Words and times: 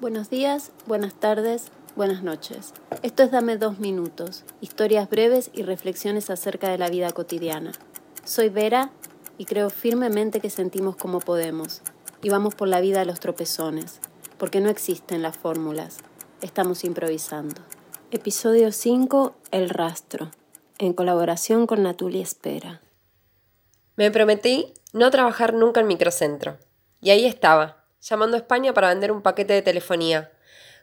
Buenos 0.00 0.30
días, 0.30 0.72
buenas 0.86 1.12
tardes, 1.12 1.66
buenas 1.94 2.22
noches. 2.22 2.72
Esto 3.02 3.22
es 3.22 3.30
Dame 3.30 3.58
dos 3.58 3.80
minutos, 3.80 4.44
historias 4.62 5.10
breves 5.10 5.50
y 5.52 5.62
reflexiones 5.62 6.30
acerca 6.30 6.70
de 6.70 6.78
la 6.78 6.88
vida 6.88 7.10
cotidiana. 7.10 7.72
Soy 8.24 8.48
Vera 8.48 8.92
y 9.36 9.44
creo 9.44 9.68
firmemente 9.68 10.40
que 10.40 10.48
sentimos 10.48 10.96
como 10.96 11.20
podemos 11.20 11.82
y 12.22 12.30
vamos 12.30 12.54
por 12.54 12.66
la 12.66 12.80
vida 12.80 13.02
a 13.02 13.04
los 13.04 13.20
tropezones, 13.20 14.00
porque 14.38 14.62
no 14.62 14.70
existen 14.70 15.20
las 15.20 15.36
fórmulas, 15.36 15.98
estamos 16.40 16.82
improvisando. 16.84 17.60
Episodio 18.10 18.72
5, 18.72 19.34
El 19.50 19.68
rastro, 19.68 20.30
en 20.78 20.94
colaboración 20.94 21.66
con 21.66 21.82
Natuli 21.82 22.22
Espera. 22.22 22.80
Me 23.96 24.10
prometí 24.10 24.72
no 24.94 25.10
trabajar 25.10 25.52
nunca 25.52 25.80
en 25.80 25.88
microcentro. 25.88 26.56
Y 27.02 27.10
ahí 27.10 27.26
estaba, 27.26 27.79
llamando 28.00 28.36
a 28.36 28.40
España 28.40 28.72
para 28.72 28.88
vender 28.88 29.12
un 29.12 29.22
paquete 29.22 29.52
de 29.52 29.62
telefonía, 29.62 30.30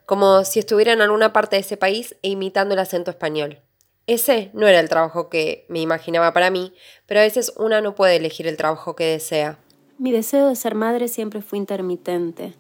como 0.05 0.45
si 0.45 0.59
estuviera 0.59 0.93
en 0.93 1.01
alguna 1.01 1.33
parte 1.33 1.55
de 1.55 1.61
ese 1.61 1.77
país 1.77 2.15
e 2.21 2.29
imitando 2.29 2.73
el 2.73 2.79
acento 2.79 3.11
español. 3.11 3.59
Ese 4.05 4.51
no 4.53 4.67
era 4.67 4.79
el 4.79 4.87
trabajo 4.87 5.29
que 5.29 5.65
me 5.67 5.81
imaginaba 5.81 6.31
para 6.31 6.49
mí, 6.49 6.73
pero 7.05 7.19
a 7.19 7.23
veces 7.23 7.51
una 7.57 7.81
no 7.81 7.93
puede 7.93 8.15
elegir 8.15 8.47
el 8.47 8.55
trabajo 8.55 8.95
que 8.95 9.05
desea. 9.05 9.59
Mi 9.97 10.11
deseo 10.11 10.47
de 10.47 10.55
ser 10.55 10.75
madre 10.75 11.09
siempre 11.09 11.41
fue 11.41 11.57
intermitente. 11.57 12.53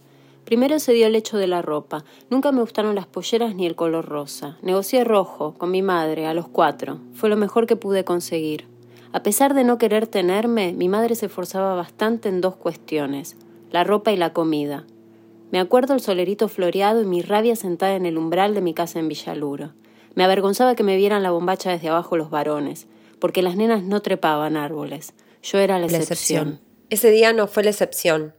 Primero 0.43 0.79
se 0.79 0.93
dio 0.93 1.07
el 1.07 1.15
hecho 1.15 1.37
de 1.37 1.47
la 1.47 1.61
ropa. 1.61 2.03
Nunca 2.29 2.51
me 2.51 2.61
gustaron 2.61 2.95
las 2.95 3.07
polleras 3.07 3.55
ni 3.55 3.65
el 3.65 3.75
color 3.75 4.05
rosa. 4.05 4.57
Negocié 4.61 5.03
rojo 5.03 5.53
con 5.57 5.71
mi 5.71 5.81
madre 5.81 6.25
a 6.25 6.33
los 6.33 6.47
cuatro. 6.47 6.99
Fue 7.13 7.29
lo 7.29 7.37
mejor 7.37 7.67
que 7.67 7.75
pude 7.75 8.03
conseguir. 8.03 8.67
A 9.13 9.23
pesar 9.23 9.53
de 9.53 9.63
no 9.63 9.77
querer 9.77 10.07
tenerme, 10.07 10.73
mi 10.73 10.89
madre 10.89 11.15
se 11.15 11.27
esforzaba 11.27 11.75
bastante 11.75 12.27
en 12.27 12.41
dos 12.41 12.55
cuestiones 12.55 13.37
la 13.71 13.83
ropa 13.83 14.11
y 14.11 14.17
la 14.17 14.33
comida. 14.33 14.85
Me 15.51 15.59
acuerdo 15.59 15.93
el 15.93 16.01
solerito 16.01 16.49
floreado 16.49 17.01
y 17.01 17.05
mi 17.05 17.21
rabia 17.21 17.55
sentada 17.55 17.95
en 17.95 18.05
el 18.05 18.17
umbral 18.17 18.53
de 18.53 18.61
mi 18.61 18.73
casa 18.73 18.99
en 18.99 19.07
Villaluro. 19.07 19.73
Me 20.15 20.23
avergonzaba 20.23 20.75
que 20.75 20.83
me 20.83 20.97
vieran 20.97 21.23
la 21.23 21.31
bombacha 21.31 21.71
desde 21.71 21.89
abajo 21.89 22.17
los 22.17 22.29
varones, 22.29 22.87
porque 23.19 23.41
las 23.41 23.55
nenas 23.55 23.83
no 23.83 24.01
trepaban 24.01 24.57
árboles. 24.57 25.13
Yo 25.43 25.59
era 25.59 25.79
la 25.79 25.85
excepción. 25.85 26.59
Ese 26.89 27.11
día 27.11 27.33
no 27.33 27.47
fue 27.47 27.63
la 27.63 27.69
excepción. 27.69 28.33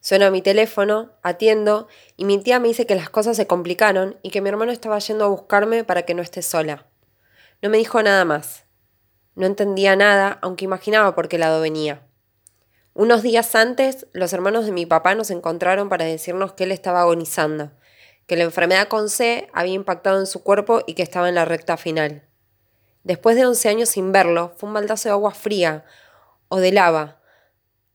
Suena 0.00 0.30
mi 0.30 0.42
teléfono, 0.42 1.12
atiendo, 1.22 1.86
y 2.16 2.24
mi 2.24 2.38
tía 2.42 2.58
me 2.58 2.68
dice 2.68 2.86
que 2.86 2.96
las 2.96 3.08
cosas 3.08 3.36
se 3.36 3.46
complicaron 3.46 4.16
y 4.22 4.30
que 4.30 4.40
mi 4.40 4.48
hermano 4.48 4.72
estaba 4.72 4.98
yendo 4.98 5.24
a 5.24 5.28
buscarme 5.28 5.84
para 5.84 6.02
que 6.02 6.14
no 6.14 6.22
esté 6.22 6.42
sola. 6.42 6.86
No 7.62 7.70
me 7.70 7.78
dijo 7.78 8.02
nada 8.02 8.24
más. 8.24 8.64
No 9.36 9.46
entendía 9.46 9.94
nada, 9.94 10.38
aunque 10.42 10.64
imaginaba 10.64 11.14
por 11.14 11.28
qué 11.28 11.38
lado 11.38 11.60
venía. 11.60 12.02
Unos 12.94 13.22
días 13.22 13.54
antes, 13.54 14.06
los 14.12 14.34
hermanos 14.34 14.66
de 14.66 14.72
mi 14.72 14.84
papá 14.84 15.14
nos 15.14 15.30
encontraron 15.30 15.88
para 15.88 16.04
decirnos 16.04 16.52
que 16.52 16.64
él 16.64 16.72
estaba 16.72 17.00
agonizando, 17.00 17.70
que 18.26 18.36
la 18.36 18.44
enfermedad 18.44 18.88
con 18.88 19.08
C 19.08 19.48
había 19.54 19.72
impactado 19.72 20.20
en 20.20 20.26
su 20.26 20.42
cuerpo 20.42 20.82
y 20.86 20.92
que 20.92 21.02
estaba 21.02 21.30
en 21.30 21.36
la 21.36 21.46
recta 21.46 21.78
final. 21.78 22.28
Después 23.02 23.34
de 23.34 23.46
11 23.46 23.68
años 23.70 23.88
sin 23.88 24.12
verlo, 24.12 24.52
fue 24.58 24.68
un 24.68 24.74
baldazo 24.74 25.08
de 25.08 25.14
agua 25.14 25.32
fría 25.32 25.86
o 26.48 26.58
de 26.58 26.70
lava. 26.70 27.22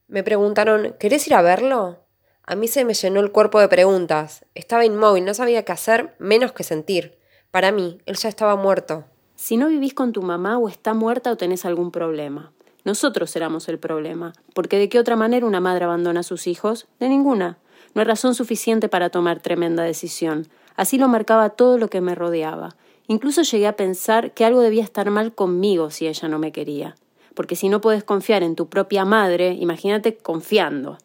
Me 0.07 0.23
preguntaron, 0.23 0.95
¿querés 0.99 1.27
ir 1.27 1.35
a 1.35 1.43
verlo? 1.43 2.03
A 2.41 2.55
mí 2.55 2.67
se 2.67 2.83
me 2.83 2.95
llenó 2.95 3.19
el 3.19 3.31
cuerpo 3.31 3.59
de 3.59 3.67
preguntas. 3.67 4.45
Estaba 4.55 4.83
inmóvil, 4.83 5.25
no 5.25 5.35
sabía 5.35 5.63
qué 5.63 5.73
hacer, 5.73 6.15
menos 6.17 6.53
que 6.53 6.63
sentir. 6.63 7.19
Para 7.51 7.71
mí, 7.71 8.01
él 8.07 8.15
ya 8.15 8.29
estaba 8.29 8.55
muerto. 8.55 9.05
Si 9.35 9.57
no 9.57 9.67
vivís 9.67 9.93
con 9.93 10.11
tu 10.11 10.23
mamá 10.23 10.57
o 10.57 10.67
está 10.67 10.95
muerta 10.95 11.31
o 11.31 11.37
tenés 11.37 11.65
algún 11.65 11.91
problema. 11.91 12.53
Nosotros 12.87 13.35
éramos 13.35 13.67
el 13.67 13.79
problema, 13.79 14.31
porque 14.53 14.79
de 14.79 14.87
qué 14.87 14.97
otra 14.97 15.17
manera 15.17 15.45
una 15.45 15.59
madre 15.59 15.83
abandona 15.83 16.21
a 16.21 16.23
sus 16.23 16.47
hijos? 16.47 16.87
De 17.01 17.09
ninguna. 17.09 17.57
No 17.93 17.99
hay 17.99 18.07
razón 18.07 18.33
suficiente 18.33 18.87
para 18.87 19.09
tomar 19.09 19.41
tremenda 19.41 19.83
decisión. 19.83 20.47
Así 20.77 20.97
lo 20.97 21.09
marcaba 21.09 21.49
todo 21.49 21.77
lo 21.77 21.89
que 21.89 21.99
me 21.99 22.15
rodeaba. 22.15 22.77
Incluso 23.07 23.41
llegué 23.41 23.67
a 23.67 23.75
pensar 23.75 24.31
que 24.31 24.45
algo 24.45 24.61
debía 24.61 24.85
estar 24.85 25.09
mal 25.09 25.35
conmigo 25.35 25.89
si 25.89 26.07
ella 26.07 26.29
no 26.29 26.39
me 26.39 26.53
quería. 26.53 26.95
Porque 27.33 27.57
si 27.57 27.67
no 27.67 27.81
puedes 27.81 28.05
confiar 28.05 28.41
en 28.41 28.55
tu 28.55 28.69
propia 28.69 29.03
madre, 29.03 29.51
imagínate 29.51 30.15
confiando. 30.15 30.97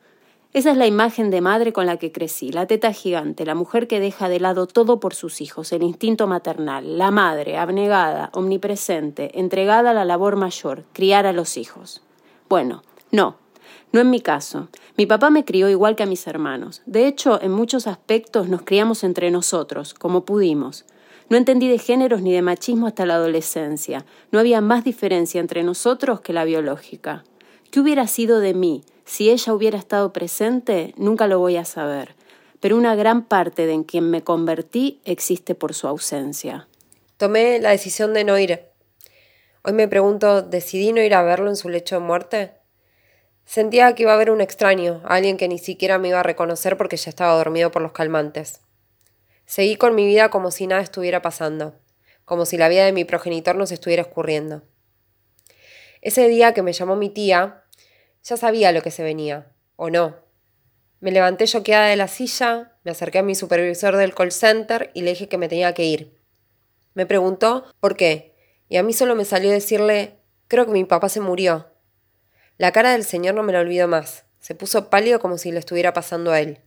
Esa 0.54 0.72
es 0.72 0.76
la 0.76 0.86
imagen 0.86 1.30
de 1.30 1.40
madre 1.40 1.72
con 1.72 1.86
la 1.86 1.96
que 1.96 2.12
crecí, 2.12 2.52
la 2.52 2.66
teta 2.66 2.92
gigante, 2.92 3.46
la 3.46 3.54
mujer 3.54 3.88
que 3.88 4.00
deja 4.00 4.28
de 4.28 4.38
lado 4.38 4.66
todo 4.66 5.00
por 5.00 5.14
sus 5.14 5.40
hijos, 5.40 5.72
el 5.72 5.82
instinto 5.82 6.26
maternal, 6.26 6.98
la 6.98 7.10
madre, 7.10 7.56
abnegada, 7.56 8.28
omnipresente, 8.34 9.40
entregada 9.40 9.92
a 9.92 9.94
la 9.94 10.04
labor 10.04 10.36
mayor, 10.36 10.84
criar 10.92 11.24
a 11.24 11.32
los 11.32 11.56
hijos. 11.56 12.02
Bueno, 12.50 12.82
no, 13.10 13.36
no 13.92 14.00
en 14.00 14.10
mi 14.10 14.20
caso. 14.20 14.68
Mi 14.98 15.06
papá 15.06 15.30
me 15.30 15.46
crió 15.46 15.70
igual 15.70 15.96
que 15.96 16.02
a 16.02 16.06
mis 16.06 16.26
hermanos. 16.26 16.82
De 16.84 17.06
hecho, 17.06 17.40
en 17.40 17.52
muchos 17.52 17.86
aspectos 17.86 18.50
nos 18.50 18.60
criamos 18.60 19.04
entre 19.04 19.30
nosotros, 19.30 19.94
como 19.94 20.26
pudimos. 20.26 20.84
No 21.30 21.38
entendí 21.38 21.66
de 21.66 21.78
géneros 21.78 22.20
ni 22.20 22.30
de 22.30 22.42
machismo 22.42 22.86
hasta 22.86 23.06
la 23.06 23.14
adolescencia. 23.14 24.04
No 24.30 24.38
había 24.38 24.60
más 24.60 24.84
diferencia 24.84 25.40
entre 25.40 25.62
nosotros 25.62 26.20
que 26.20 26.34
la 26.34 26.44
biológica. 26.44 27.24
¿Qué 27.70 27.80
hubiera 27.80 28.06
sido 28.06 28.40
de 28.40 28.52
mí 28.52 28.84
si 29.04 29.30
ella 29.30 29.52
hubiera 29.52 29.78
estado 29.78 30.12
presente, 30.12 30.94
nunca 30.96 31.26
lo 31.26 31.38
voy 31.38 31.56
a 31.56 31.64
saber, 31.64 32.14
pero 32.60 32.76
una 32.76 32.94
gran 32.94 33.24
parte 33.24 33.66
de 33.66 33.72
en 33.72 33.84
quien 33.84 34.10
me 34.10 34.22
convertí 34.22 35.00
existe 35.04 35.54
por 35.54 35.74
su 35.74 35.88
ausencia. 35.88 36.68
Tomé 37.16 37.58
la 37.60 37.70
decisión 37.70 38.14
de 38.14 38.24
no 38.24 38.38
ir. 38.38 38.66
Hoy 39.64 39.72
me 39.72 39.88
pregunto, 39.88 40.42
¿decidí 40.42 40.92
no 40.92 41.00
ir 41.00 41.14
a 41.14 41.22
verlo 41.22 41.48
en 41.48 41.56
su 41.56 41.68
lecho 41.68 41.96
de 41.96 42.00
muerte? 42.00 42.52
Sentía 43.44 43.94
que 43.94 44.04
iba 44.04 44.12
a 44.12 44.14
haber 44.14 44.30
un 44.30 44.40
extraño, 44.40 45.02
alguien 45.04 45.36
que 45.36 45.48
ni 45.48 45.58
siquiera 45.58 45.98
me 45.98 46.08
iba 46.08 46.20
a 46.20 46.24
reconocer 46.24 46.76
porque 46.76 46.96
ya 46.96 47.10
estaba 47.10 47.34
dormido 47.34 47.70
por 47.70 47.82
los 47.82 47.92
calmantes. 47.92 48.60
Seguí 49.44 49.76
con 49.76 49.94
mi 49.94 50.06
vida 50.06 50.30
como 50.30 50.50
si 50.50 50.66
nada 50.66 50.82
estuviera 50.82 51.20
pasando, 51.20 51.74
como 52.24 52.46
si 52.46 52.56
la 52.56 52.68
vida 52.68 52.84
de 52.84 52.92
mi 52.92 53.04
progenitor 53.04 53.56
no 53.56 53.66
se 53.66 53.74
estuviera 53.74 54.02
escurriendo. 54.02 54.62
Ese 56.00 56.26
día 56.28 56.54
que 56.54 56.62
me 56.62 56.72
llamó 56.72 56.96
mi 56.96 57.10
tía, 57.10 57.61
ya 58.22 58.36
sabía 58.36 58.72
lo 58.72 58.82
que 58.82 58.90
se 58.90 59.02
venía, 59.02 59.52
o 59.76 59.90
no. 59.90 60.16
Me 61.00 61.10
levanté 61.10 61.46
choqueada 61.46 61.86
de 61.86 61.96
la 61.96 62.08
silla, 62.08 62.78
me 62.84 62.92
acerqué 62.92 63.18
a 63.18 63.22
mi 63.22 63.34
supervisor 63.34 63.96
del 63.96 64.14
call 64.14 64.32
center 64.32 64.90
y 64.94 65.02
le 65.02 65.10
dije 65.10 65.28
que 65.28 65.38
me 65.38 65.48
tenía 65.48 65.74
que 65.74 65.84
ir. 65.84 66.20
Me 66.94 67.06
preguntó 67.06 67.64
por 67.80 67.96
qué, 67.96 68.36
y 68.68 68.76
a 68.76 68.82
mí 68.82 68.92
solo 68.92 69.14
me 69.14 69.24
salió 69.24 69.50
decirle, 69.50 70.20
creo 70.48 70.66
que 70.66 70.72
mi 70.72 70.84
papá 70.84 71.08
se 71.08 71.20
murió. 71.20 71.72
La 72.58 72.72
cara 72.72 72.92
del 72.92 73.04
señor 73.04 73.34
no 73.34 73.42
me 73.42 73.52
la 73.52 73.60
olvido 73.60 73.88
más, 73.88 74.24
se 74.38 74.54
puso 74.54 74.90
pálido 74.90 75.18
como 75.20 75.38
si 75.38 75.50
le 75.50 75.58
estuviera 75.58 75.92
pasando 75.92 76.32
a 76.32 76.40
él. 76.40 76.60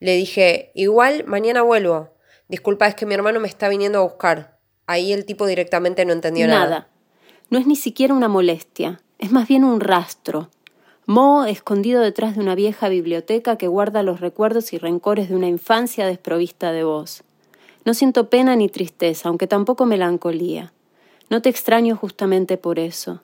Le 0.00 0.14
dije, 0.14 0.70
igual, 0.74 1.24
mañana 1.26 1.62
vuelvo. 1.62 2.14
Disculpa, 2.48 2.86
es 2.86 2.94
que 2.94 3.06
mi 3.06 3.14
hermano 3.14 3.40
me 3.40 3.48
está 3.48 3.68
viniendo 3.68 3.98
a 3.98 4.02
buscar. 4.02 4.58
Ahí 4.86 5.12
el 5.12 5.24
tipo 5.24 5.46
directamente 5.46 6.04
no 6.04 6.12
entendió 6.12 6.46
nada. 6.46 6.60
Nada. 6.64 6.88
No 7.50 7.58
es 7.58 7.66
ni 7.66 7.76
siquiera 7.76 8.14
una 8.14 8.28
molestia, 8.28 9.02
es 9.18 9.32
más 9.32 9.48
bien 9.48 9.64
un 9.64 9.80
rastro, 9.80 10.50
Mo, 11.10 11.46
escondido 11.46 12.02
detrás 12.02 12.34
de 12.34 12.42
una 12.42 12.54
vieja 12.54 12.90
biblioteca 12.90 13.56
que 13.56 13.66
guarda 13.66 14.02
los 14.02 14.20
recuerdos 14.20 14.74
y 14.74 14.78
rencores 14.78 15.30
de 15.30 15.36
una 15.36 15.48
infancia 15.48 16.06
desprovista 16.06 16.70
de 16.70 16.84
voz. 16.84 17.24
No 17.86 17.94
siento 17.94 18.28
pena 18.28 18.56
ni 18.56 18.68
tristeza, 18.68 19.30
aunque 19.30 19.46
tampoco 19.46 19.86
melancolía. 19.86 20.74
No 21.30 21.40
te 21.40 21.48
extraño 21.48 21.96
justamente 21.96 22.58
por 22.58 22.78
eso. 22.78 23.22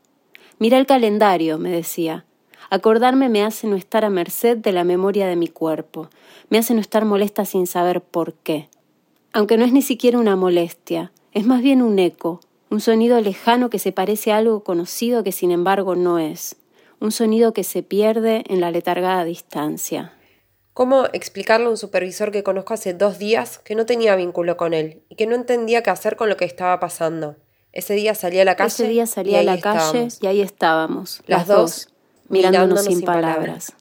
Mira 0.58 0.78
el 0.78 0.86
calendario, 0.86 1.58
me 1.58 1.68
decía. 1.68 2.24
Acordarme 2.70 3.28
me 3.28 3.42
hace 3.42 3.66
no 3.66 3.76
estar 3.76 4.02
a 4.06 4.08
merced 4.08 4.56
de 4.56 4.72
la 4.72 4.84
memoria 4.84 5.26
de 5.26 5.36
mi 5.36 5.48
cuerpo, 5.48 6.08
me 6.48 6.56
hace 6.56 6.72
no 6.72 6.80
estar 6.80 7.04
molesta 7.04 7.44
sin 7.44 7.66
saber 7.66 8.00
por 8.00 8.32
qué. 8.32 8.70
Aunque 9.34 9.58
no 9.58 9.64
es 9.66 9.74
ni 9.74 9.82
siquiera 9.82 10.18
una 10.18 10.36
molestia, 10.36 11.12
es 11.32 11.44
más 11.44 11.60
bien 11.60 11.82
un 11.82 11.98
eco, 11.98 12.40
un 12.70 12.80
sonido 12.80 13.20
lejano 13.20 13.68
que 13.68 13.78
se 13.78 13.92
parece 13.92 14.32
a 14.32 14.38
algo 14.38 14.64
conocido 14.64 15.22
que 15.22 15.32
sin 15.32 15.50
embargo 15.50 15.96
no 15.96 16.18
es 16.18 16.56
un 17.04 17.12
sonido 17.12 17.52
que 17.52 17.64
se 17.64 17.82
pierde 17.82 18.44
en 18.48 18.62
la 18.62 18.70
letargada 18.70 19.24
distancia. 19.24 20.14
¿Cómo 20.72 21.04
explicarle 21.12 21.66
a 21.66 21.68
un 21.68 21.76
supervisor 21.76 22.32
que 22.32 22.42
conozco 22.42 22.72
hace 22.72 22.94
dos 22.94 23.18
días 23.18 23.58
que 23.58 23.74
no 23.74 23.84
tenía 23.84 24.16
vínculo 24.16 24.56
con 24.56 24.72
él 24.72 25.02
y 25.10 25.14
que 25.14 25.26
no 25.26 25.34
entendía 25.34 25.82
qué 25.82 25.90
hacer 25.90 26.16
con 26.16 26.30
lo 26.30 26.38
que 26.38 26.46
estaba 26.46 26.80
pasando? 26.80 27.36
Ese 27.72 27.92
día 27.92 28.14
salí 28.14 28.40
a 28.40 28.46
la 28.46 28.56
calle. 28.56 28.68
Ese 28.68 28.88
día 28.88 29.06
salí 29.06 29.36
a 29.36 29.42
la 29.42 29.60
calle 29.60 30.08
y 30.18 30.26
ahí 30.26 30.40
estábamos, 30.40 31.22
las, 31.26 31.46
dos, 31.46 31.88
mirándonos, 32.28 32.84
sin 32.84 33.02
palabras. 33.02 33.74